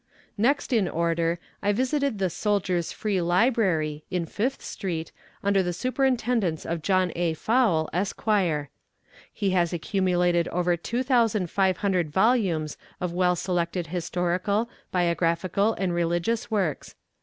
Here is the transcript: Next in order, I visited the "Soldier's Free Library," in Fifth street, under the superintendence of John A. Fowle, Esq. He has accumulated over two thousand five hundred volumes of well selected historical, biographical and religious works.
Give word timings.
Next 0.35 0.73
in 0.73 0.87
order, 0.89 1.37
I 1.61 1.71
visited 1.73 2.17
the 2.17 2.31
"Soldier's 2.31 2.91
Free 2.91 3.21
Library," 3.21 4.03
in 4.09 4.25
Fifth 4.25 4.59
street, 4.63 5.11
under 5.43 5.61
the 5.61 5.73
superintendence 5.73 6.65
of 6.65 6.81
John 6.81 7.11
A. 7.15 7.35
Fowle, 7.35 7.87
Esq. 7.93 8.19
He 9.31 9.51
has 9.51 9.71
accumulated 9.73 10.47
over 10.47 10.75
two 10.75 11.03
thousand 11.03 11.51
five 11.51 11.77
hundred 11.85 12.09
volumes 12.09 12.77
of 12.99 13.13
well 13.13 13.35
selected 13.35 13.85
historical, 13.93 14.67
biographical 14.91 15.73
and 15.73 15.93
religious 15.93 16.49
works. 16.49 16.95